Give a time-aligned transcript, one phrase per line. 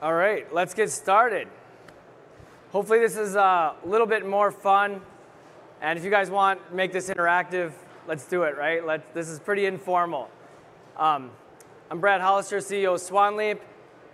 [0.00, 1.48] All right, let's get started.
[2.70, 5.00] Hopefully, this is a little bit more fun.
[5.82, 7.72] And if you guys want make this interactive,
[8.06, 8.86] let's do it, right?
[8.86, 10.30] Let's, this is pretty informal.
[10.96, 11.32] Um,
[11.90, 13.58] I'm Brad Hollister, CEO of SwanLeap.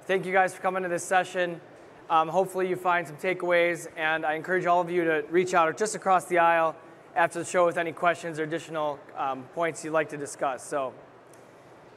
[0.07, 1.61] Thank you guys for coming to this session.
[2.09, 5.77] Um, hopefully, you find some takeaways, and I encourage all of you to reach out
[5.77, 6.77] just across the aisle
[7.15, 10.67] after the show with any questions or additional um, points you'd like to discuss.
[10.67, 10.95] So,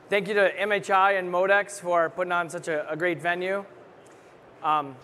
[0.10, 3.64] thank you to MHI and Modex for putting on such a, a great venue.
[4.64, 4.96] Um,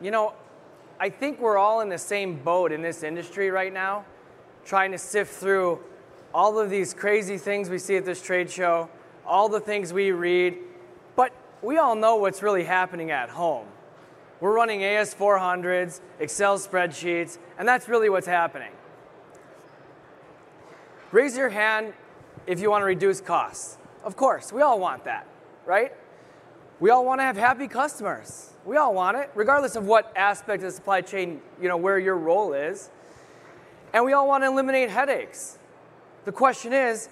[0.00, 0.34] you know,
[0.98, 4.04] I think we're all in the same boat in this industry right now,
[4.64, 5.80] trying to sift through
[6.32, 8.88] all of these crazy things we see at this trade show,
[9.26, 10.56] all the things we read,
[11.16, 11.32] but
[11.62, 13.66] we all know what's really happening at home.
[14.40, 18.72] We're running AS400s, Excel spreadsheets, and that's really what's happening.
[21.12, 21.92] Raise your hand
[22.46, 23.78] if you want to reduce costs.
[24.02, 25.26] Of course, we all want that,
[25.64, 25.92] right?
[26.80, 28.50] We all want to have happy customers.
[28.64, 31.98] We all want it, regardless of what aspect of the supply chain, you know, where
[31.98, 32.90] your role is.
[33.92, 35.58] And we all want to eliminate headaches.
[36.24, 37.08] The question is,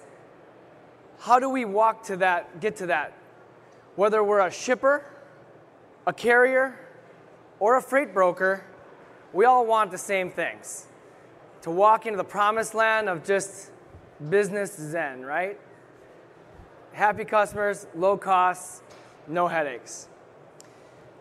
[1.19, 3.13] how do we walk to that, get to that?
[3.95, 5.05] Whether we're a shipper,
[6.05, 6.77] a carrier,
[7.59, 8.65] or a freight broker,
[9.31, 10.87] we all want the same things
[11.61, 13.71] to walk into the promised land of just
[14.29, 15.57] business zen, right?
[16.91, 18.81] Happy customers, low costs,
[19.27, 20.07] no headaches.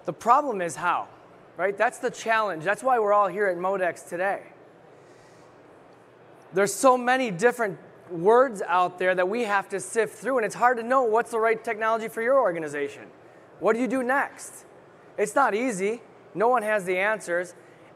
[0.04, 1.08] The problem is how,
[1.56, 1.76] right?
[1.76, 2.64] That's the challenge.
[2.64, 4.42] That's why we're all here at Modex today.
[6.52, 7.78] There's so many different
[8.10, 11.30] words out there that we have to sift through, and it's hard to know what's
[11.30, 13.04] the right technology for your organization.
[13.60, 14.64] What do you do next?
[15.16, 16.02] It's not easy.
[16.34, 17.54] No one has the answers.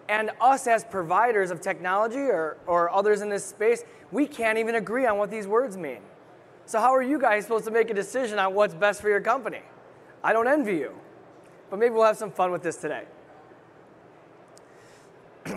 [0.08, 3.82] And us as providers of technology or, or others in this space,
[4.12, 5.98] we can't even agree on what these words mean.
[6.64, 9.20] So, how are you guys supposed to make a decision on what's best for your
[9.20, 9.62] company?
[10.26, 10.92] I don't envy you,
[11.70, 13.04] but maybe we'll have some fun with this today.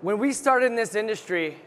[0.00, 1.58] when we started in this industry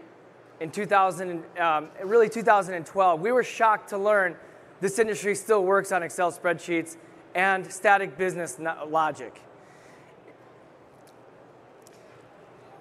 [0.59, 4.35] in 2000, um, really 2012, we were shocked to learn
[4.81, 6.97] this industry still works on Excel spreadsheets
[7.35, 8.57] and static business
[8.87, 9.43] logic.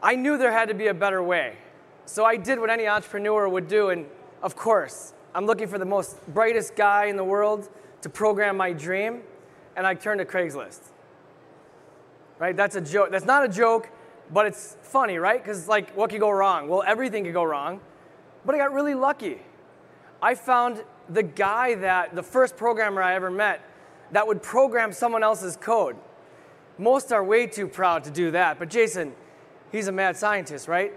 [0.03, 1.57] I knew there had to be a better way.
[2.07, 4.07] So I did what any entrepreneur would do, and
[4.43, 7.69] of course, I'm looking for the most brightest guy in the world
[8.03, 9.23] to program my dream,
[9.77, 10.81] and I turned to Craigslist.
[12.39, 12.57] Right?
[12.57, 13.11] That's a joke.
[13.11, 13.89] That's not a joke,
[14.31, 15.43] but it's funny, right?
[15.43, 16.69] Because, like, what could go wrong?
[16.69, 17.81] Well, everything could go wrong,
[18.45, 19.41] but I got really lucky.
[20.21, 23.61] I found the guy that, the first programmer I ever met,
[24.13, 25.97] that would program someone else's code.
[26.79, 29.13] Most are way too proud to do that, but Jason,
[29.71, 30.93] he's a mad scientist, right?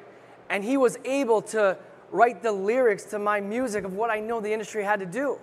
[0.50, 1.78] And he was able to
[2.12, 5.40] write the lyrics to my music of what I know the industry had to do.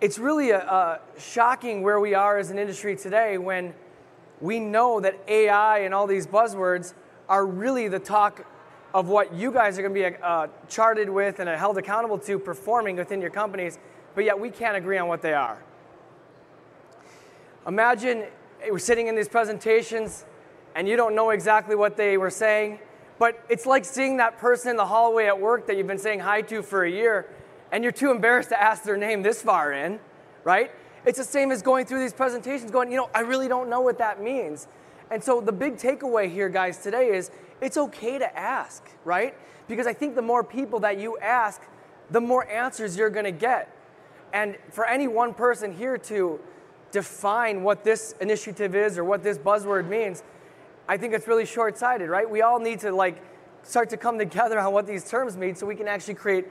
[0.00, 3.74] It's really a, a shocking where we are as an industry today when
[4.40, 6.94] we know that AI and all these buzzwords
[7.28, 8.46] are really the talk
[8.94, 12.38] of what you guys are going to be uh, charted with and held accountable to
[12.38, 13.78] performing within your companies
[14.14, 15.62] but yet we can't agree on what they are.
[17.66, 18.24] Imagine
[18.70, 20.24] we're sitting in these presentations
[20.74, 22.78] and you don't know exactly what they were saying,
[23.18, 26.20] but it's like seeing that person in the hallway at work that you've been saying
[26.20, 27.28] hi to for a year
[27.72, 30.00] and you're too embarrassed to ask their name this far in,
[30.44, 30.70] right?
[31.04, 33.80] It's the same as going through these presentations going, you know, I really don't know
[33.80, 34.66] what that means.
[35.10, 39.34] And so the big takeaway here, guys, today is it's okay to ask, right?
[39.68, 41.62] Because I think the more people that you ask,
[42.10, 43.74] the more answers you're gonna get.
[44.32, 46.40] And for any one person here to
[46.90, 50.22] define what this initiative is or what this buzzword means,
[50.88, 52.28] I think it's really short-sighted, right?
[52.28, 53.22] We all need to like
[53.62, 56.46] start to come together on what these terms mean so we can actually create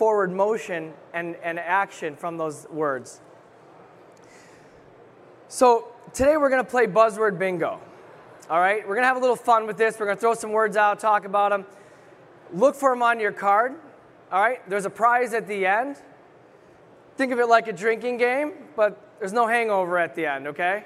[0.00, 3.20] forward motion and, and action from those words.
[5.48, 7.78] So today we're gonna play buzzword bingo.
[8.48, 10.00] All right, we're gonna have a little fun with this.
[10.00, 11.66] We're gonna throw some words out, talk about them.
[12.50, 13.74] Look for them on your card.
[14.32, 15.98] All right, there's a prize at the end.
[17.18, 20.84] Think of it like a drinking game, but there's no hangover at the end, okay?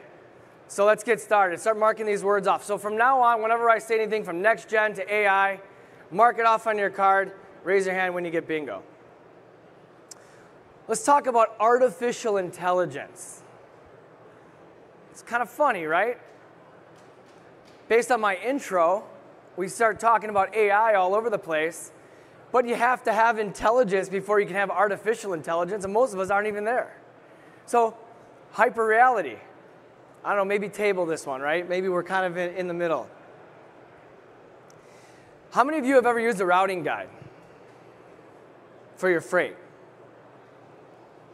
[0.66, 1.60] So let's get started.
[1.60, 2.64] Start marking these words off.
[2.64, 5.60] So from now on, whenever I say anything from next gen to AI,
[6.10, 7.30] mark it off on your card.
[7.62, 8.82] Raise your hand when you get bingo.
[10.86, 13.42] Let's talk about artificial intelligence.
[15.10, 16.18] It's kind of funny, right?
[17.88, 19.04] Based on my intro,
[19.56, 21.90] we start talking about AI all over the place.
[22.52, 26.20] But you have to have intelligence before you can have artificial intelligence, and most of
[26.20, 26.96] us aren't even there.
[27.66, 27.96] So,
[28.52, 29.36] hyper reality.
[30.24, 31.68] I don't know, maybe table this one, right?
[31.68, 33.08] Maybe we're kind of in, in the middle.
[35.50, 37.08] How many of you have ever used a routing guide
[38.96, 39.56] for your freight?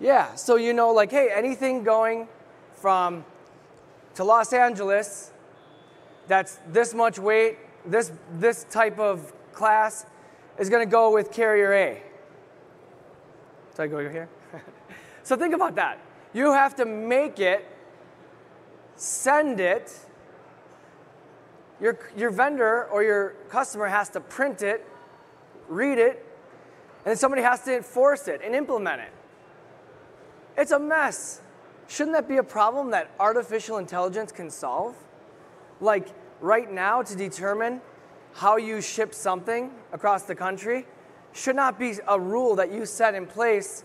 [0.00, 2.26] Yeah, so you know, like, hey, anything going
[2.72, 3.24] from
[4.14, 5.30] to Los Angeles
[6.26, 10.06] that's this much weight, this, this type of class
[10.58, 12.02] is going to go with carrier A.
[13.74, 14.28] So I go here?
[15.22, 15.98] so think about that.
[16.32, 17.66] You have to make it,
[18.96, 19.92] send it,
[21.80, 24.86] your, your vendor or your customer has to print it,
[25.68, 26.24] read it,
[27.04, 29.12] and then somebody has to enforce it and implement it.
[30.60, 31.40] It's a mess.
[31.88, 34.94] Shouldn't that be a problem that artificial intelligence can solve?
[35.80, 36.08] Like
[36.42, 37.80] right now, to determine
[38.34, 40.86] how you ship something across the country
[41.32, 43.84] should not be a rule that you set in place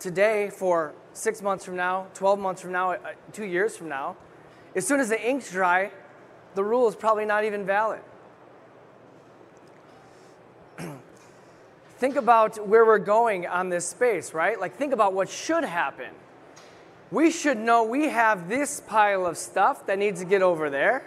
[0.00, 2.98] today for six months from now, 12 months from now, uh,
[3.32, 4.16] two years from now.
[4.74, 5.92] As soon as the ink's dry,
[6.56, 8.00] the rule is probably not even valid.
[12.00, 14.58] Think about where we're going on this space, right?
[14.58, 16.08] Like, think about what should happen.
[17.10, 21.06] We should know we have this pile of stuff that needs to get over there.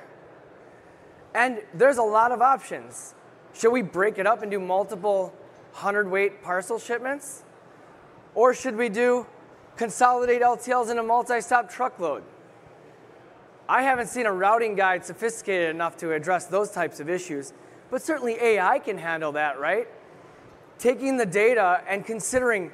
[1.33, 3.15] And there's a lot of options.
[3.55, 5.33] Should we break it up and do multiple
[5.71, 7.41] 100 weight parcel shipments?
[8.35, 9.25] Or should we do
[9.77, 12.21] consolidate LTLs in a multi stop truckload?
[13.67, 17.51] I haven't seen a routing guide sophisticated enough to address those types of issues,
[17.89, 19.87] but certainly AI can handle that, right?
[20.79, 22.71] Taking the data and considering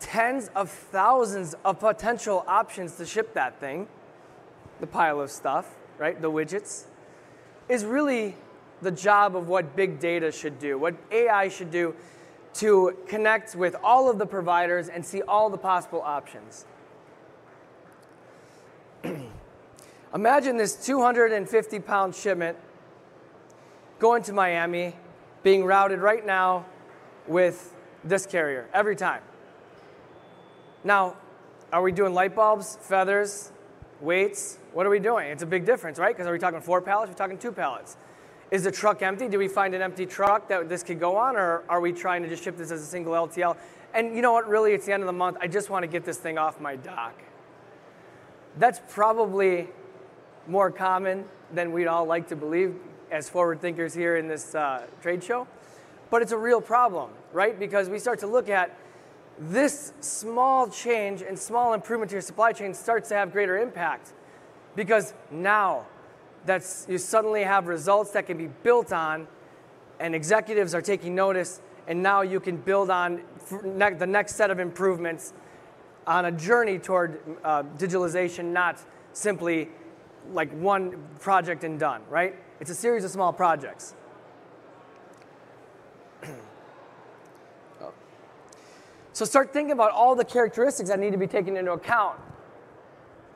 [0.00, 3.88] tens of thousands of potential options to ship that thing,
[4.80, 6.84] the pile of stuff, right, the widgets,
[7.68, 8.36] is really
[8.80, 11.94] the job of what big data should do, what AI should do
[12.54, 16.64] to connect with all of the providers and see all the possible options.
[20.14, 22.56] Imagine this 250 pound shipment
[23.98, 24.94] going to Miami,
[25.42, 26.64] being routed right now
[27.28, 29.22] with this carrier every time.
[30.84, 31.16] Now,
[31.72, 33.52] are we doing light bulbs, feathers,
[34.00, 34.58] weights?
[34.72, 35.30] What are we doing?
[35.30, 36.14] It's a big difference, right?
[36.14, 37.10] Because are we talking four pallets?
[37.10, 37.96] We're talking two pallets.
[38.50, 39.28] Is the truck empty?
[39.28, 42.22] Do we find an empty truck that this could go on, or are we trying
[42.22, 43.56] to just ship this as a single LTL?
[43.92, 44.48] And you know what?
[44.48, 45.36] Really, it's the end of the month.
[45.40, 47.14] I just want to get this thing off my dock.
[48.56, 49.68] That's probably
[50.46, 52.74] more common than we'd all like to believe
[53.10, 55.46] as forward thinkers here in this uh, trade show.
[56.10, 57.58] But it's a real problem, right?
[57.58, 58.76] Because we start to look at
[59.38, 64.12] this small change and small improvement to your supply chain starts to have greater impact.
[64.74, 65.86] Because now
[66.44, 69.26] that's you suddenly have results that can be built on
[70.00, 74.60] and executives are taking notice and now you can build on the next set of
[74.60, 75.32] improvements
[76.06, 78.78] on a journey toward uh, digitalization, not
[79.12, 79.68] simply
[80.32, 82.34] like one project and done, right?
[82.60, 83.94] It's a series of small projects.
[89.18, 92.20] So start thinking about all the characteristics that need to be taken into account.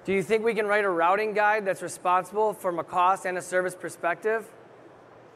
[0.04, 3.36] Do you think we can write a routing guide that's responsible from a cost and
[3.36, 4.46] a service perspective?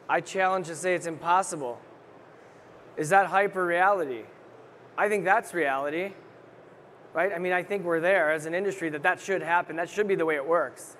[0.07, 1.81] I challenge to say it's impossible.
[2.95, 4.21] Is that hyper reality?
[4.97, 6.13] I think that's reality.
[7.13, 7.33] Right?
[7.35, 9.75] I mean, I think we're there as an industry that that should happen.
[9.75, 10.95] That should be the way it works.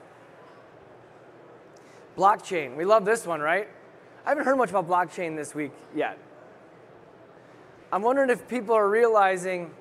[2.18, 2.76] Blockchain.
[2.76, 3.70] We love this one, right?
[4.26, 6.20] I haven't heard much about blockchain this week yet.
[7.92, 9.72] I'm wondering if people are realizing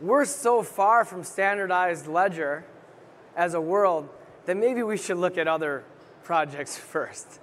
[0.00, 2.64] we're so far from standardized ledger
[3.36, 4.08] as a world
[4.46, 5.84] that maybe we should look at other
[6.22, 7.40] projects first.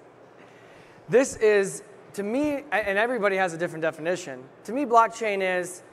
[1.10, 1.83] This is,
[2.13, 5.83] to me, and everybody has a different definition, to me, blockchain is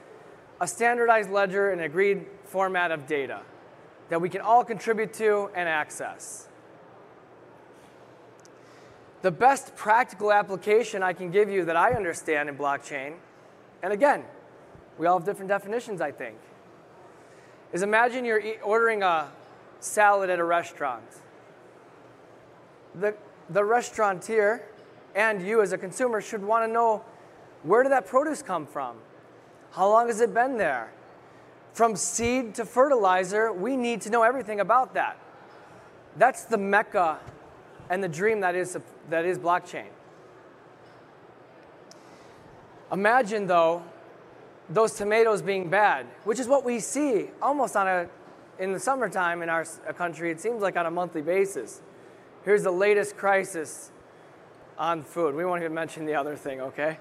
[0.60, 3.40] a standardized ledger and agreed format of data
[4.10, 6.48] that we can all contribute to and access.
[9.22, 13.14] The best practical application I can give you that I understand in blockchain
[13.82, 14.24] and again,
[14.98, 16.36] we all have different definitions, I think.
[17.72, 19.28] Is imagine you're ordering a
[19.80, 21.04] salad at a restaurant.
[22.94, 23.14] The,
[23.50, 24.62] the restaurateur
[25.14, 27.04] and you as a consumer should want to know
[27.62, 28.96] where did that produce come from?
[29.72, 30.92] How long has it been there?
[31.72, 35.18] From seed to fertilizer, we need to know everything about that.
[36.16, 37.18] That's the mecca
[37.90, 38.76] and the dream that is,
[39.10, 39.88] that is blockchain.
[42.90, 43.82] Imagine, though,
[44.70, 48.08] those tomatoes being bad, which is what we see almost on a,
[48.58, 51.80] in the summertime in our uh, country, it seems like on a monthly basis.
[52.44, 53.90] Here's the latest crisis
[54.78, 55.34] on food.
[55.34, 56.98] We won't even mention the other thing, okay?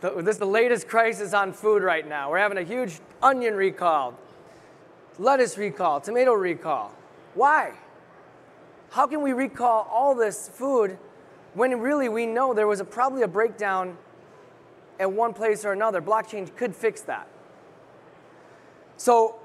[0.00, 2.30] This is the latest crisis on food right now.
[2.30, 4.14] We're having a huge onion recall,
[5.18, 6.94] lettuce recall, tomato recall.
[7.34, 7.72] Why?
[8.90, 10.98] How can we recall all this food
[11.54, 13.96] when really we know there was a, probably a breakdown
[14.98, 16.00] at one place or another.
[16.02, 17.28] Blockchain could fix that.
[18.96, 19.36] So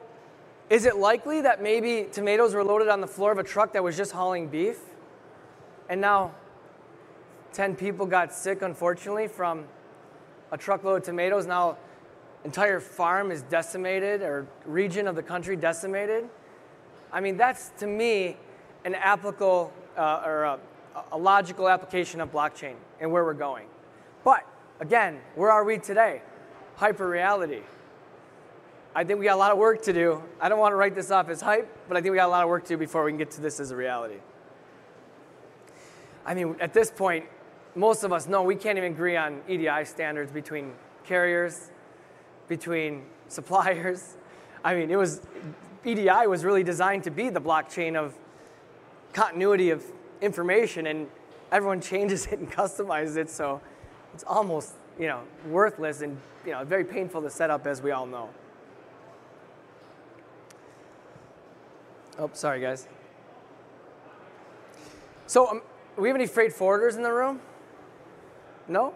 [0.69, 3.83] is it likely that maybe tomatoes were loaded on the floor of a truck that
[3.83, 4.79] was just hauling beef?
[5.89, 6.33] And now
[7.53, 9.65] 10 people got sick, unfortunately, from
[10.51, 11.45] a truckload of tomatoes.
[11.45, 11.77] Now,
[12.43, 16.27] entire farm is decimated or region of the country decimated.
[17.11, 18.37] I mean, that's to me
[18.85, 20.59] an applicable uh, or a,
[21.11, 23.67] a logical application of blockchain and where we're going.
[24.23, 24.43] But
[24.79, 26.21] again, where are we today?
[26.75, 27.61] Hyper reality.
[28.95, 30.23] I think we got a lot of work to do.
[30.39, 32.31] I don't want to write this off as hype, but I think we got a
[32.31, 34.17] lot of work to do before we can get to this as a reality.
[36.25, 37.25] I mean, at this point,
[37.75, 41.71] most of us know we can't even agree on EDI standards between carriers,
[42.47, 44.15] between suppliers.
[44.63, 45.21] I mean, it was
[45.83, 48.13] EDI was really designed to be the blockchain of
[49.11, 49.83] continuity of
[50.21, 51.07] information, and
[51.51, 53.59] everyone changes it and customizes it, so
[54.13, 57.91] it's almost you know worthless and you know very painful to set up, as we
[57.91, 58.29] all know.
[62.19, 62.87] Oh, sorry, guys.
[65.25, 65.61] So, um,
[65.97, 67.39] we have any freight forwarders in the room?
[68.67, 68.93] No?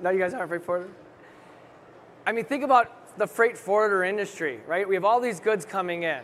[0.00, 0.90] No, you guys aren't freight forwarders?
[2.26, 4.88] I mean, think about the freight forwarder industry, right?
[4.88, 6.22] We have all these goods coming in.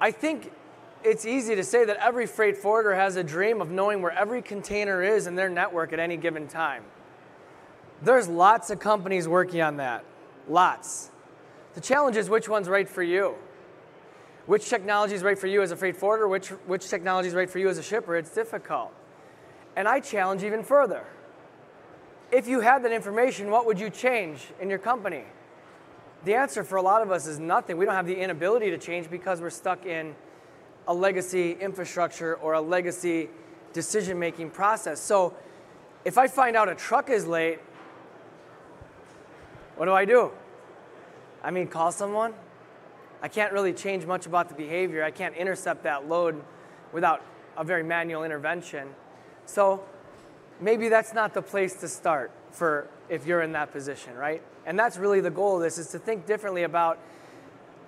[0.00, 0.52] I think
[1.04, 4.42] it's easy to say that every freight forwarder has a dream of knowing where every
[4.42, 6.82] container is in their network at any given time.
[8.02, 10.04] There's lots of companies working on that.
[10.48, 11.10] Lots.
[11.74, 13.34] The challenge is which one's right for you.
[14.46, 17.50] Which technology is right for you as a freight forwarder, which, which technology is right
[17.50, 18.92] for you as a shipper, it's difficult.
[19.74, 21.04] And I challenge even further.
[22.30, 25.24] If you had that information, what would you change in your company?
[26.24, 27.76] The answer for a lot of us is nothing.
[27.76, 30.14] We don't have the inability to change because we're stuck in
[30.88, 33.28] a legacy infrastructure or a legacy
[33.72, 35.00] decision making process.
[35.00, 35.34] So
[36.04, 37.58] if I find out a truck is late,
[39.76, 40.30] what do I do?
[41.42, 42.34] I mean, call someone?
[43.22, 45.02] I can't really change much about the behavior.
[45.04, 46.42] I can't intercept that load
[46.92, 47.22] without
[47.56, 48.88] a very manual intervention.
[49.46, 49.84] So
[50.60, 54.42] maybe that's not the place to start for if you're in that position, right?
[54.64, 56.98] And that's really the goal of this is to think differently about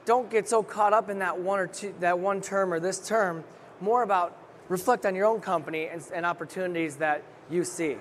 [0.05, 3.07] don't get so caught up in that one or two that one term or this
[3.07, 3.45] term,
[3.81, 4.37] more about
[4.69, 7.97] reflect on your own company and, and opportunities that you see.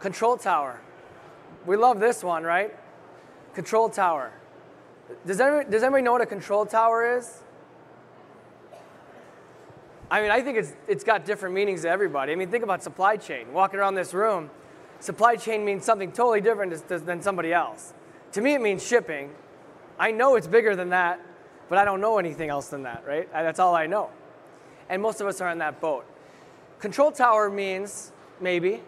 [0.00, 0.80] Control tower.
[1.66, 2.74] We love this one, right?
[3.54, 4.32] Control tower.
[5.26, 7.42] Does anybody, does anybody know what a control tower is?
[10.10, 12.32] I mean, I think it's, it's got different meanings to everybody.
[12.32, 13.52] I mean, think about supply chain.
[13.52, 14.50] Walking around this room,
[15.00, 17.94] supply chain means something totally different than somebody else.
[18.32, 19.30] To me, it means shipping.
[19.98, 21.20] I know it's bigger than that,
[21.68, 23.30] but I don't know anything else than that, right?
[23.32, 24.10] That's all I know.
[24.88, 26.04] And most of us are on that boat.
[26.78, 28.82] Control tower means, maybe,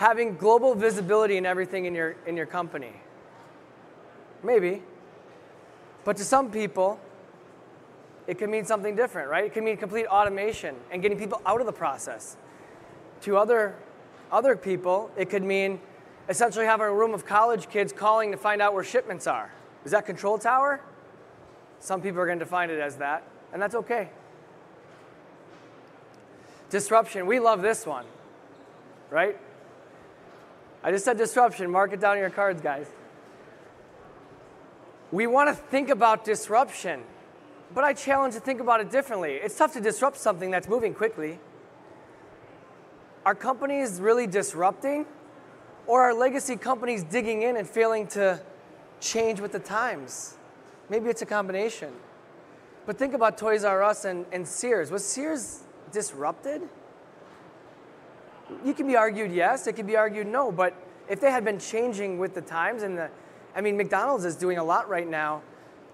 [0.00, 2.94] having global visibility in everything in your, in your company.
[4.42, 4.82] Maybe.
[6.04, 6.98] But to some people,
[8.26, 9.44] it can mean something different, right?
[9.44, 12.38] It can mean complete automation and getting people out of the process.
[13.20, 13.74] To other,
[14.32, 15.78] other people, it could mean
[16.30, 19.52] essentially having a room of college kids calling to find out where shipments are.
[19.84, 20.80] Is that control tower?
[21.78, 24.08] Some people are going to define it as that, and that's okay.
[26.70, 28.06] Disruption, we love this one,
[29.10, 29.36] right?
[30.82, 31.70] I just said disruption.
[31.70, 32.86] Mark it down in your cards, guys.
[35.12, 37.02] We want to think about disruption.
[37.74, 39.34] But I challenge to think about it differently.
[39.34, 41.38] It's tough to disrupt something that's moving quickly.
[43.24, 45.06] Are companies really disrupting?
[45.86, 48.40] Or are legacy companies digging in and failing to
[49.00, 50.36] change with the times?
[50.88, 51.92] Maybe it's a combination.
[52.86, 54.90] But think about Toys R Us and, and Sears.
[54.90, 56.62] Was Sears disrupted?
[58.64, 60.74] You can be argued yes, it can be argued no, but
[61.08, 63.10] if they had been changing with the times and the,
[63.54, 65.42] I mean, McDonald's is doing a lot right now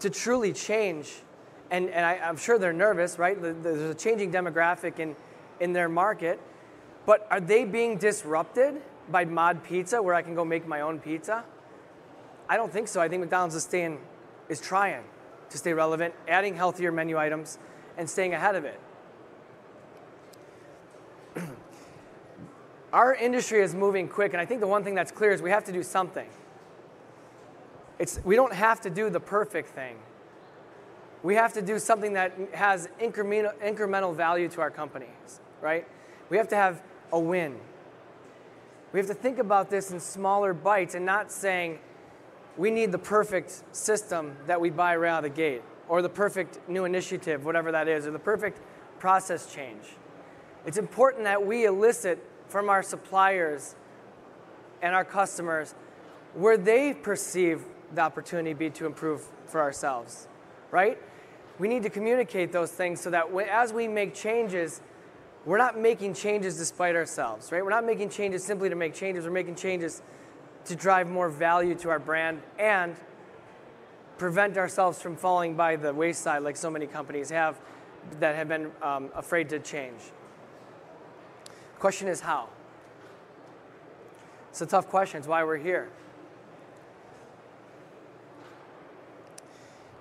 [0.00, 1.22] to truly change
[1.70, 3.40] and, and I, am sure they're nervous, right?
[3.40, 5.16] There's a changing demographic in,
[5.60, 6.40] in their market.
[7.04, 10.98] But are they being disrupted by mod pizza where I can go make my own
[10.98, 11.44] pizza?
[12.48, 13.00] I don't think so.
[13.00, 13.98] I think McDonald's is staying,
[14.48, 15.02] is trying
[15.50, 17.58] to stay relevant, adding healthier menu items,
[17.96, 18.80] and staying ahead of it.
[22.96, 25.50] Our industry is moving quick, and I think the one thing that's clear is we
[25.50, 26.28] have to do something.
[27.98, 29.96] It's, we don't have to do the perfect thing
[31.26, 35.84] we have to do something that has incremental, incremental value to our companies, right?
[36.30, 37.58] We have to have a win.
[38.92, 41.80] We have to think about this in smaller bites and not saying
[42.56, 46.08] we need the perfect system that we buy right out of the gate or the
[46.08, 48.60] perfect new initiative, whatever that is, or the perfect
[49.00, 49.82] process change.
[50.64, 53.74] It's important that we elicit from our suppliers
[54.82, 55.74] and our customers
[56.34, 60.28] where they perceive the opportunity be to improve for ourselves,
[60.70, 60.98] right?
[61.58, 64.82] We need to communicate those things so that as we make changes,
[65.46, 67.64] we're not making changes despite ourselves, right?
[67.64, 69.24] We're not making changes simply to make changes.
[69.24, 70.02] We're making changes
[70.66, 72.96] to drive more value to our brand and
[74.18, 77.60] prevent ourselves from falling by the wayside like so many companies have
[78.18, 80.00] that have been um, afraid to change.
[81.78, 82.48] Question is how?
[84.50, 85.18] It's a tough question.
[85.18, 85.90] It's why we're here.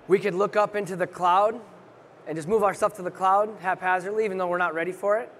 [0.08, 1.60] We could look up into the cloud
[2.26, 5.18] and just move our stuff to the cloud haphazardly, even though we're not ready for
[5.18, 5.30] it.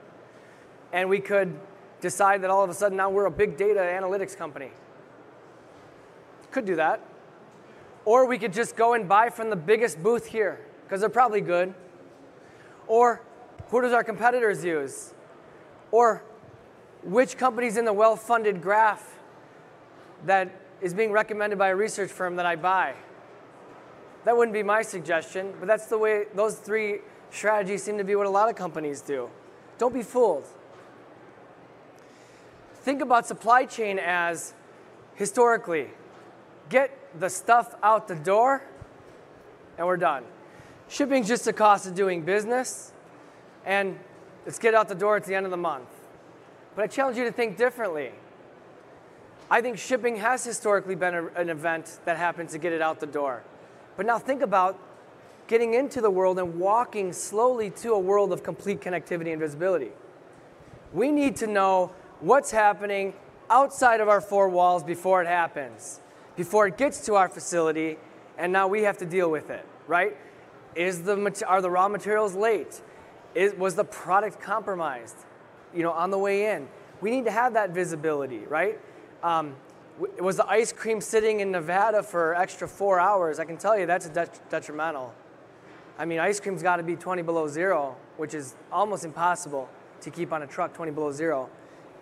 [0.93, 1.59] And we could
[2.00, 4.71] decide that all of a sudden now we're a big data analytics company.
[6.50, 7.00] Could do that.
[8.05, 11.40] Or we could just go and buy from the biggest booth here, because they're probably
[11.40, 11.75] good.
[12.87, 13.21] Or
[13.69, 15.12] who does our competitors use?
[15.90, 16.23] Or
[17.02, 19.19] which company's in the well funded graph
[20.25, 20.50] that
[20.81, 22.95] is being recommended by a research firm that I buy?
[24.25, 26.99] That wouldn't be my suggestion, but that's the way those three
[27.31, 29.31] strategies seem to be what a lot of companies do.
[29.78, 30.45] Don't be fooled.
[32.81, 34.55] Think about supply chain as
[35.14, 35.88] historically
[36.69, 38.62] get the stuff out the door
[39.78, 40.25] and we're done.
[40.88, 42.93] Shipping's just a cost of doing business
[43.64, 43.99] and
[44.47, 45.88] let's get out the door at the end of the month.
[46.75, 48.12] But I challenge you to think differently.
[49.50, 53.00] I think shipping has historically been a, an event that happens to get it out
[53.00, 53.43] the door.
[53.97, 54.79] But now think about
[55.47, 59.91] getting into the world and walking slowly to a world of complete connectivity and visibility.
[60.93, 63.15] We need to know what's happening
[63.49, 66.00] outside of our four walls before it happens,
[66.35, 67.99] before it gets to our facility,
[68.38, 70.17] and now we have to deal with it, right?
[70.75, 72.81] Is the, are the raw materials late?
[73.59, 75.16] Was the product compromised,
[75.75, 76.69] you know, on the way in?
[77.00, 78.81] We need to have that visibility, right?
[79.23, 79.57] Um,
[80.21, 83.38] was the ice cream sitting in Nevada for extra four hours?
[83.38, 85.14] I can tell you that's det- detrimental.
[85.99, 89.69] I mean, ice cream's got to be 20 below zero, which is almost impossible
[90.02, 91.49] to keep on a truck 20 below zero,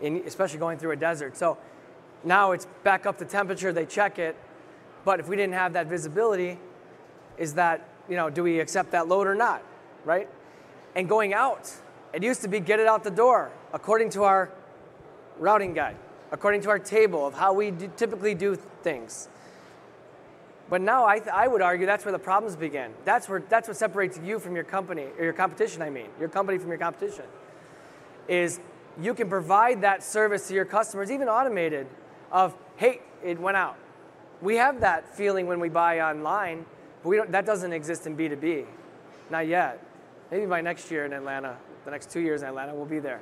[0.00, 1.36] in, especially going through a desert.
[1.36, 1.56] So
[2.24, 4.36] now it's back up to temperature, they check it.
[5.04, 6.58] But if we didn't have that visibility,
[7.38, 9.62] is that, you know, do we accept that load or not,
[10.04, 10.28] right?
[10.94, 11.72] And going out,
[12.12, 14.50] it used to be get it out the door according to our
[15.38, 15.96] routing guide
[16.34, 19.28] according to our table of how we do, typically do things.
[20.68, 22.92] But now I, I would argue that's where the problems begin.
[23.04, 26.28] That's, where, that's what separates you from your company, or your competition, I mean, your
[26.28, 27.26] company from your competition,
[28.26, 28.58] is
[29.00, 31.86] you can provide that service to your customers, even automated,
[32.32, 33.76] of, hey, it went out.
[34.42, 36.66] We have that feeling when we buy online,
[37.04, 38.66] but we don't, that doesn't exist in B2B.
[39.30, 39.80] Not yet.
[40.34, 43.20] Maybe by next year in Atlanta, the next two years in Atlanta, we'll be there.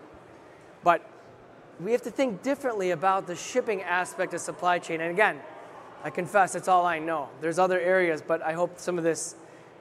[0.82, 1.06] But
[1.78, 5.02] we have to think differently about the shipping aspect of supply chain.
[5.02, 5.38] And again,
[6.02, 7.28] I confess it's all I know.
[7.42, 9.34] There's other areas, but I hope some of this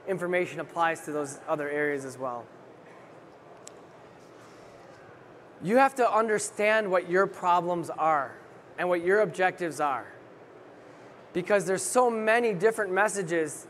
[0.06, 2.44] information applies to those other areas as well.
[5.62, 8.32] You have to understand what your problems are
[8.76, 10.06] and what your objectives are.
[11.32, 13.66] Because there's so many different messages.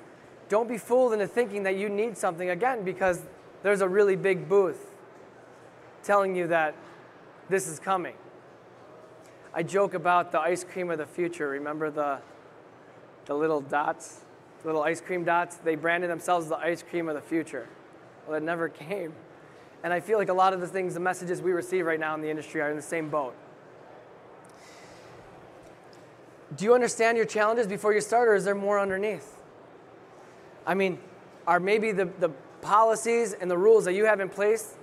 [0.49, 3.23] Don't be fooled into thinking that you need something again because
[3.63, 4.93] there's a really big booth
[6.03, 6.75] telling you that
[7.49, 8.15] this is coming.
[9.55, 11.49] I joke about the ice cream of the future.
[11.51, 12.19] Remember the,
[13.27, 14.21] the little dots,
[14.63, 15.57] the little ice cream dots?
[15.57, 17.69] They branded themselves the ice cream of the future.
[18.27, 19.13] Well, it never came.
[19.85, 22.15] And I feel like a lot of the things, the messages we receive right now
[22.15, 23.35] in the industry are in the same boat.
[26.57, 29.37] Do you understand your challenges before you start, or is there more underneath?
[30.67, 30.99] I mean,
[31.47, 32.31] are maybe the, the
[32.63, 34.77] policies and the rules that you have in place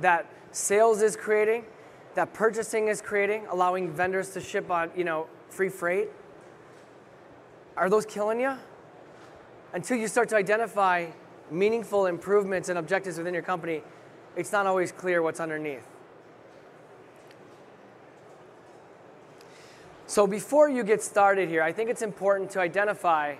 [0.00, 1.64] that sales is creating
[2.14, 6.08] that purchasing is creating, allowing vendors to ship on, you know, free freight?
[7.76, 8.54] Are those killing you?
[9.72, 11.08] Until you start to identify
[11.50, 13.82] meaningful improvements and objectives within your company,
[14.36, 15.86] it's not always clear what's underneath.
[20.06, 23.36] So before you get started here, I think it's important to identify,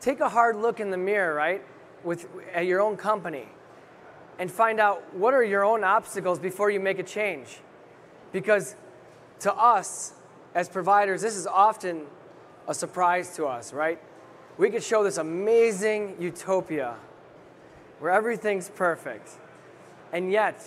[0.00, 1.62] take a hard look in the mirror, right,
[2.04, 3.48] with at your own company
[4.38, 7.60] and find out what are your own obstacles before you make a change.
[8.32, 8.74] Because
[9.40, 10.12] to us,
[10.54, 12.06] as providers, this is often
[12.66, 14.00] a surprise to us, right?
[14.56, 16.96] We could show this amazing utopia
[17.98, 19.30] where everything's perfect.
[20.12, 20.64] And yet,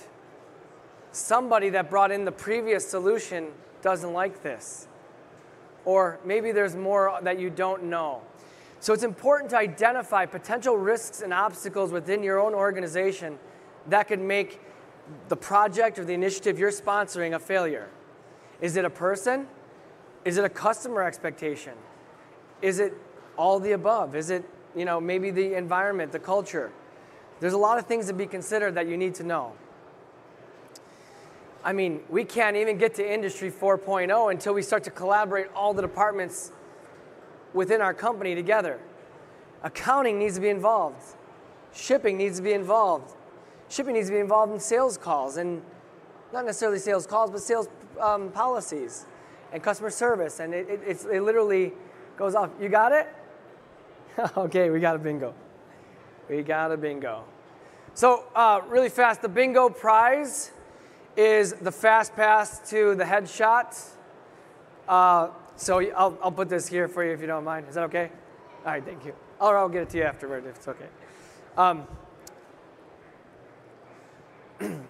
[1.12, 3.48] somebody that brought in the previous solution
[3.82, 4.88] doesn't like this.
[5.86, 8.22] Or maybe there's more that you don't know.
[8.80, 13.40] So it's important to identify potential risks and obstacles within your own organization
[13.88, 14.62] that could make
[15.30, 17.90] the project or the initiative you're sponsoring a failure?
[18.62, 19.48] Is it a person?
[20.26, 21.74] Is it a customer expectation?
[22.62, 22.94] Is it
[23.38, 24.16] all the above?
[24.16, 24.44] Is it,
[24.76, 26.72] you know, maybe the environment, the culture?
[27.40, 29.54] There's a lot of things to be considered that you need to know.
[31.64, 35.74] I mean, we can't even get to Industry 4.0 until we start to collaborate all
[35.74, 36.52] the departments
[37.58, 38.80] within our company together.
[39.64, 41.04] Accounting needs to be involved.
[41.74, 43.16] Shipping needs to be involved.
[43.70, 45.62] Shipping needs to be involved in sales calls and
[46.32, 47.68] not necessarily sales calls, but sales
[48.00, 49.06] um, policies
[49.52, 50.40] and customer service.
[50.40, 51.74] And it, it, it literally
[52.18, 52.52] goes off.
[52.62, 53.08] You got it?
[54.38, 55.34] okay, we got a bingo.
[56.30, 57.24] We got a bingo.
[57.94, 60.52] So, uh, really fast, the bingo prize
[61.16, 63.96] is the fast pass to the headshot.
[64.88, 67.68] Uh, so I'll, I'll put this here for you if you don't mind.
[67.68, 68.12] Is that okay?
[68.66, 69.14] All right, thank you.
[69.40, 70.86] Or I'll get it to you afterward if it's okay.
[71.58, 71.88] Um,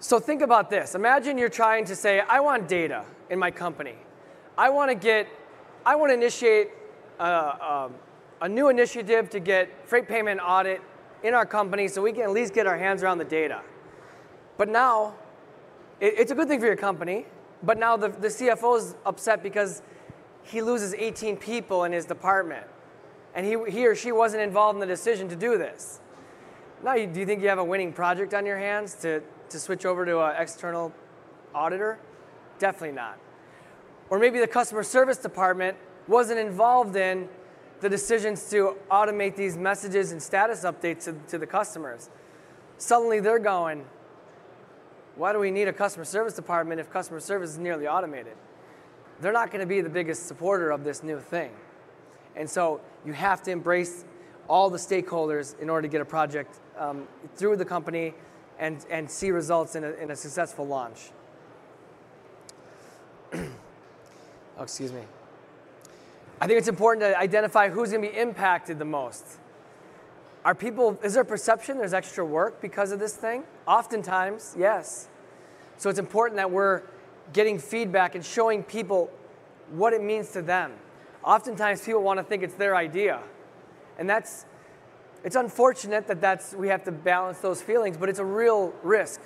[0.00, 0.94] so think about this.
[0.94, 3.94] Imagine you're trying to say, I want data in my company.
[4.56, 5.28] I want to get,
[5.84, 6.70] I want to initiate
[7.18, 7.94] a, a, um,
[8.40, 10.80] a new initiative to get freight payment audit
[11.22, 13.60] in our company so we can at least get our hands around the data.
[14.56, 15.14] But now,
[16.00, 17.26] it, it's a good thing for your company,
[17.62, 19.82] but now the, the CFO is upset because
[20.42, 22.66] he loses 18 people in his department.
[23.34, 26.00] And he, he or she wasn't involved in the decision to do this.
[26.82, 29.84] Now, do you think you have a winning project on your hands to, to switch
[29.84, 30.92] over to an external
[31.54, 31.98] auditor?
[32.58, 33.18] Definitely not.
[34.08, 37.28] Or maybe the customer service department wasn't involved in
[37.80, 42.08] the decisions to automate these messages and status updates to, to the customers.
[42.78, 43.84] Suddenly they're going,
[45.16, 48.34] why do we need a customer service department if customer service is nearly automated?
[49.20, 51.50] They're not going to be the biggest supporter of this new thing.
[52.36, 54.04] And so you have to embrace
[54.46, 58.14] all the stakeholders in order to get a project um, through the company
[58.58, 61.10] and, and see results in a, in a successful launch.
[63.34, 63.40] oh,
[64.60, 65.02] excuse me.
[66.40, 69.24] I think it's important to identify who's going to be impacted the most.
[70.46, 73.42] Are people, is there perception there's extra work because of this thing?
[73.66, 75.08] Oftentimes, yes.
[75.76, 76.82] So it's important that we're
[77.32, 79.10] getting feedback and showing people
[79.72, 80.72] what it means to them.
[81.24, 83.22] Oftentimes, people want to think it's their idea.
[83.98, 84.46] And that's,
[85.24, 89.20] it's unfortunate that that's, we have to balance those feelings, but it's a real risk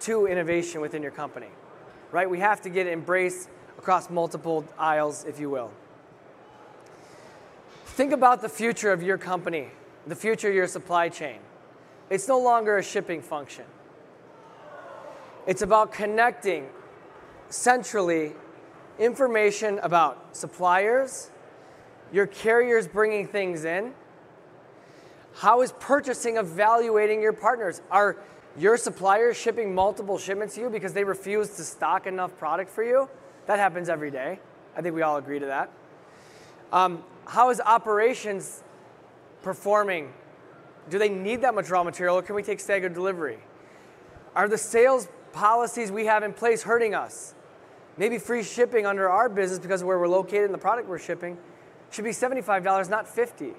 [0.00, 1.50] to innovation within your company,
[2.10, 2.28] right?
[2.28, 5.70] We have to get embraced across multiple aisles, if you will.
[7.84, 9.70] Think about the future of your company,
[10.06, 11.38] the future of your supply chain.
[12.10, 13.64] It's no longer a shipping function.
[15.46, 16.68] It's about connecting
[17.48, 18.32] centrally
[18.98, 21.30] information about suppliers,
[22.12, 23.92] your carriers bringing things in.
[25.34, 27.82] How is purchasing evaluating your partners?
[27.90, 28.16] Are
[28.58, 32.82] your suppliers shipping multiple shipments to you because they refuse to stock enough product for
[32.82, 33.08] you?
[33.46, 34.40] That happens every day.
[34.76, 35.70] I think we all agree to that.
[36.72, 38.62] Um, how is operations
[39.46, 40.12] performing?
[40.90, 43.38] Do they need that much raw material or can we take staggered delivery?
[44.34, 47.32] Are the sales policies we have in place hurting us?
[47.96, 50.98] Maybe free shipping under our business because of where we're located and the product we're
[50.98, 51.38] shipping
[51.90, 53.52] should be $75, not 50.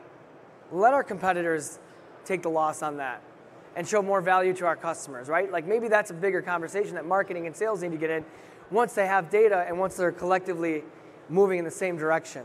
[0.73, 1.79] Let our competitors
[2.25, 3.23] take the loss on that
[3.77, 5.49] and show more value to our customers, right?
[5.49, 8.25] Like maybe that's a bigger conversation that marketing and sales need to get in
[8.71, 10.83] once they have data and once they're collectively
[11.29, 12.43] moving in the same direction.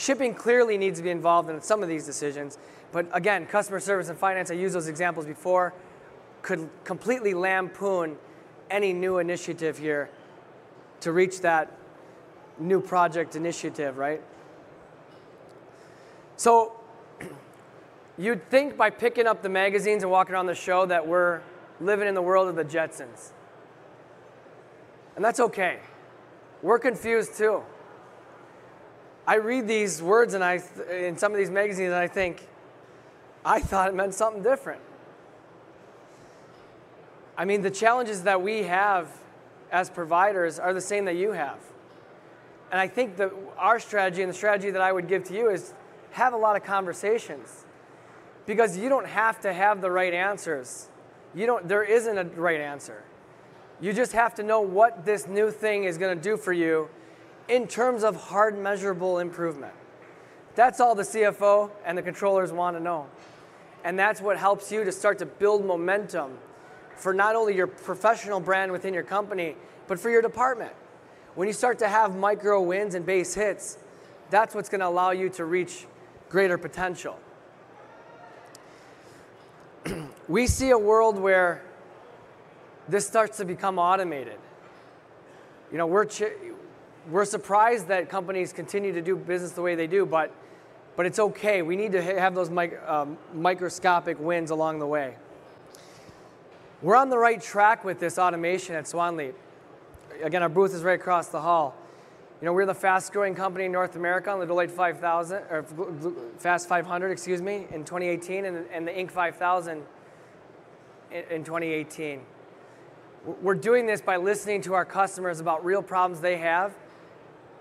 [0.00, 2.56] Shipping clearly needs to be involved in some of these decisions,
[2.90, 5.74] but again, customer service and finance, I used those examples before,
[6.40, 8.16] could completely lampoon
[8.70, 10.08] any new initiative here
[11.00, 11.76] to reach that
[12.58, 14.22] new project initiative, right?
[16.38, 16.80] So
[18.16, 21.42] you'd think by picking up the magazines and walking around the show that we're
[21.78, 23.32] living in the world of the Jetsons.
[25.14, 25.80] And that's okay.
[26.62, 27.64] We're confused too.
[29.26, 32.46] I read these words and I, in some of these magazines and I think,
[33.44, 34.80] I thought it meant something different.
[37.36, 39.08] I mean, the challenges that we have
[39.72, 41.58] as providers are the same that you have.
[42.70, 45.50] And I think that our strategy and the strategy that I would give to you
[45.50, 45.74] is
[46.12, 47.64] have a lot of conversations
[48.46, 50.88] because you don't have to have the right answers.
[51.34, 53.02] You don't, there isn't a right answer.
[53.80, 56.88] You just have to know what this new thing is going to do for you
[57.50, 59.72] in terms of hard measurable improvement.
[60.54, 63.06] That's all the CFO and the controllers want to know.
[63.82, 66.38] And that's what helps you to start to build momentum
[66.96, 69.56] for not only your professional brand within your company,
[69.88, 70.72] but for your department.
[71.34, 73.78] When you start to have micro wins and base hits,
[74.28, 75.86] that's what's going to allow you to reach
[76.28, 77.18] greater potential.
[80.28, 81.62] we see a world where
[82.88, 84.38] this starts to become automated.
[85.72, 86.04] You know, we're
[87.08, 90.32] we're surprised that companies continue to do business the way they do, but,
[90.96, 91.62] but it's okay.
[91.62, 95.16] We need to have those mic- um, microscopic wins along the way.
[96.82, 99.34] We're on the right track with this automation at SwanLeap.
[100.22, 101.76] Again, our booth is right across the hall.
[102.40, 105.64] You know, we're the fast growing company in North America on the Deloitte 5000, or
[106.38, 109.10] Fast 500, excuse me, in 2018, and, and the Inc.
[109.10, 109.82] 5000
[111.10, 112.22] in, in 2018.
[113.42, 116.74] We're doing this by listening to our customers about real problems they have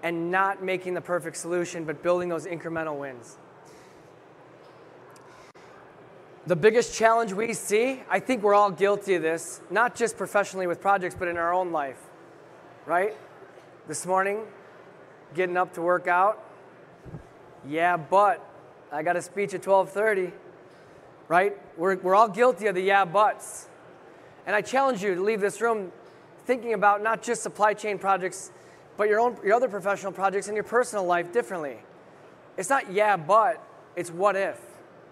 [0.04, 3.38] and not making the perfect solution, but building those incremental wins.
[6.48, 10.68] The biggest challenge we see, I think we're all guilty of this, not just professionally
[10.68, 12.00] with projects, but in our own life,
[12.86, 13.16] right?
[13.88, 14.46] This morning,
[15.36, 16.44] getting up to work out.
[17.68, 18.44] Yeah, but
[18.92, 20.32] I got a speech at 12:30.
[21.28, 21.56] Right?
[21.78, 23.68] We're, we're all guilty of the yeah buts.
[24.48, 25.92] And I challenge you to leave this room
[26.46, 28.52] thinking about not just supply chain projects,
[29.00, 31.78] but your own your other professional projects and your personal life differently.
[32.58, 33.64] It's not yeah, but
[33.96, 34.60] it's what if,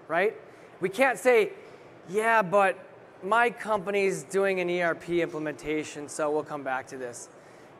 [0.10, 0.36] right?
[0.82, 1.54] We can't say,
[2.10, 2.78] yeah, but
[3.24, 7.30] my company's doing an ERP implementation, so we'll come back to this.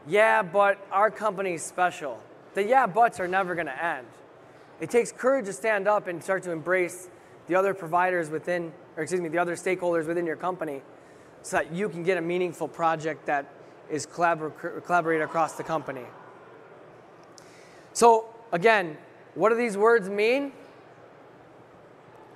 [0.08, 2.24] Yeah, but our company's special.
[2.54, 4.08] The yeah buts are never going to end.
[4.80, 7.10] It takes courage to stand up and start to embrace
[7.48, 10.84] the other providers within, or excuse me, the other stakeholders within your company
[11.42, 13.46] so that you can get a meaningful project that
[13.90, 16.06] is collabor- collaborated across the company.
[17.94, 18.98] So, again,
[19.36, 20.52] what do these words mean?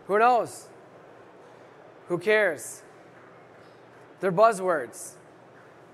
[0.08, 0.70] Who knows?
[2.08, 2.84] Who cares?
[4.20, 5.14] They're buzzwords.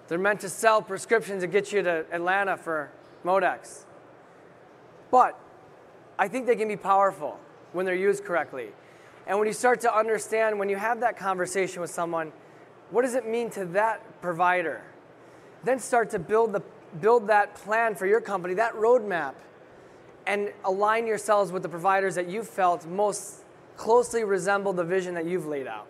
[0.08, 2.91] They're meant to sell prescriptions and get you to Atlanta for
[3.26, 3.86] Modex.
[5.12, 5.39] But
[6.17, 7.39] I think they can be powerful
[7.74, 8.70] when they're used correctly.
[9.28, 12.32] And when you start to understand, when you have that conversation with someone,
[12.89, 14.82] what does it mean to that provider?
[15.63, 16.62] Then start to build, the,
[17.00, 19.34] build that plan for your company, that roadmap,
[20.26, 23.43] and align yourselves with the providers that you felt most
[23.78, 25.88] closely resemble the vision that you've laid out.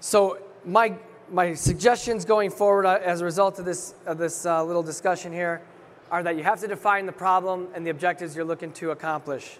[0.00, 0.94] So, my,
[1.30, 5.32] my suggestions going forward uh, as a result of this, of this uh, little discussion
[5.32, 5.62] here
[6.10, 9.58] are that you have to define the problem and the objectives you're looking to accomplish.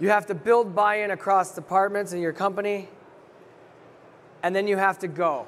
[0.00, 2.88] You have to build buy in across departments in your company,
[4.44, 5.46] and then you have to go.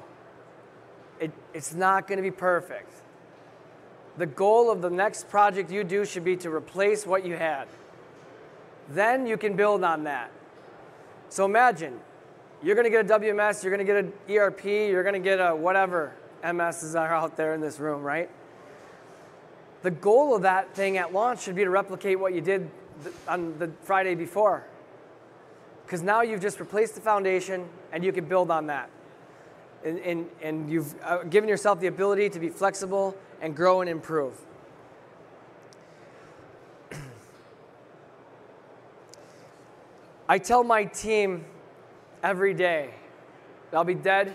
[1.21, 2.95] It, it's not going to be perfect.
[4.17, 7.69] The goal of the next project you do should be to replace what you had.
[8.89, 10.31] Then you can build on that.
[11.29, 12.01] So imagine
[12.63, 15.21] you're going to get a WMS, you're going to get an ERP, you're going to
[15.21, 18.31] get a whatever MSs are out there in this room, right?
[19.83, 22.71] The goal of that thing at launch should be to replicate what you did
[23.29, 24.65] on the Friday before.
[25.87, 28.91] Because now you've just replaced the foundation and you can build on that.
[29.85, 33.89] And, and, and you've uh, given yourself the ability to be flexible and grow and
[33.89, 34.35] improve.
[40.29, 41.45] I tell my team
[42.21, 42.91] every day
[43.73, 44.35] I'll be dead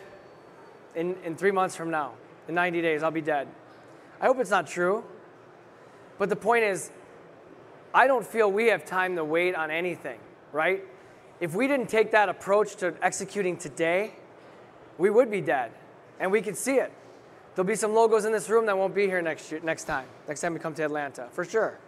[0.96, 2.14] in, in three months from now.
[2.48, 3.50] In 90 days, I'll be dead.
[4.22, 5.04] I hope it's not true.
[6.18, 6.92] But the point is,
[7.94, 10.20] I don't feel we have time to wait on anything,
[10.54, 10.84] right?
[11.41, 14.13] If we didn't take that approach to executing today,
[14.99, 15.71] we would be dead.
[16.19, 16.93] And we can see it.
[17.56, 20.06] There'll be some logos in this room that won't be here next year, next time,
[20.27, 21.80] next time we come to Atlanta, for sure.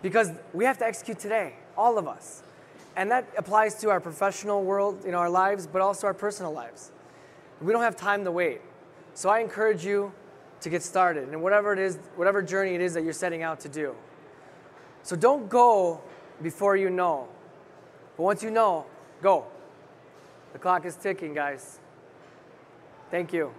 [0.00, 2.42] Because we have to execute today, all of us.
[2.96, 6.52] And that applies to our professional world, you know, our lives, but also our personal
[6.52, 6.90] lives.
[7.60, 8.62] We don't have time to wait.
[9.14, 10.12] So I encourage you
[10.62, 13.60] to get started and whatever it is, whatever journey it is that you're setting out
[13.60, 13.94] to do.
[15.02, 16.00] So don't go
[16.40, 17.28] before you know.
[18.16, 18.86] But once you know,
[19.22, 19.46] go.
[20.52, 21.78] The clock is ticking, guys.
[23.10, 23.52] Thank you.